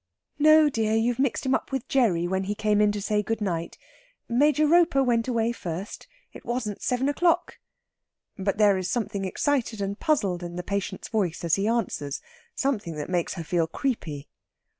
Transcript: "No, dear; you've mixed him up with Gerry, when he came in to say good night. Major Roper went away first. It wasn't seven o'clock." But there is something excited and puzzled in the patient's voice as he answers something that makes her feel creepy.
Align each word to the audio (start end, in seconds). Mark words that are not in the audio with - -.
"No, 0.39 0.67
dear; 0.67 0.93
you've 0.95 1.19
mixed 1.19 1.45
him 1.45 1.53
up 1.53 1.71
with 1.71 1.87
Gerry, 1.87 2.27
when 2.27 2.45
he 2.45 2.55
came 2.55 2.81
in 2.81 2.91
to 2.93 2.99
say 2.99 3.21
good 3.21 3.39
night. 3.39 3.77
Major 4.27 4.65
Roper 4.65 5.03
went 5.03 5.27
away 5.27 5.51
first. 5.51 6.07
It 6.33 6.43
wasn't 6.43 6.81
seven 6.81 7.07
o'clock." 7.07 7.59
But 8.35 8.57
there 8.57 8.79
is 8.79 8.89
something 8.89 9.25
excited 9.25 9.79
and 9.79 9.99
puzzled 9.99 10.41
in 10.41 10.55
the 10.55 10.63
patient's 10.63 11.09
voice 11.09 11.43
as 11.43 11.53
he 11.53 11.67
answers 11.67 12.19
something 12.55 12.95
that 12.95 13.11
makes 13.11 13.35
her 13.35 13.43
feel 13.43 13.67
creepy. 13.67 14.27